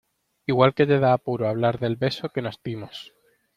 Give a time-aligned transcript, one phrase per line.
[0.51, 3.13] igual que te da apuro hablar del beso que nos dimos.